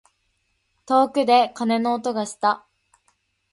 [0.87, 2.65] 遠くで鐘の音がした。